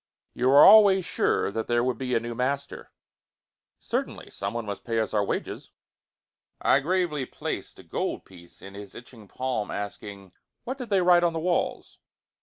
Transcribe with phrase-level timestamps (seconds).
[0.33, 2.91] "You were always sure that there would be a new master?"
[3.79, 4.31] "Certainly.
[4.31, 5.69] Someone must pay us our wages."
[6.59, 10.31] I gravely placed a gold piece in his itching palm, asking,
[10.63, 11.99] "What did they write on the walls?"